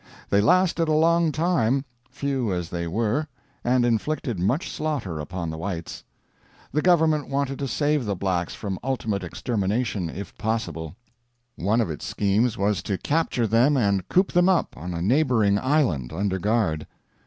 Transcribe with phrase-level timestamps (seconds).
[0.31, 3.27] They lasted a long time, few as they were,
[3.63, 6.03] and inflicted much slaughter upon the Whites.
[6.71, 10.95] The Government wanted to save the Blacks from ultimate extermination, if possible.
[11.55, 15.59] One of its schemes was to capture them and coop them up, on a neighboring
[15.59, 16.87] island, under guard.